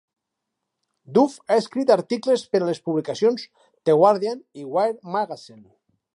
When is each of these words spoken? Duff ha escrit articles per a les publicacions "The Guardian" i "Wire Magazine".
Duff 1.17 1.35
ha 1.47 1.57
escrit 1.63 1.93
articles 1.97 2.47
per 2.55 2.63
a 2.63 2.71
les 2.71 2.81
publicacions 2.89 3.45
"The 3.91 3.97
Guardian" 4.01 4.43
i 4.63 4.69
"Wire 4.75 5.17
Magazine". 5.19 5.65